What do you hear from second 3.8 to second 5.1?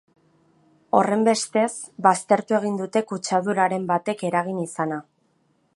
batek eragin izana.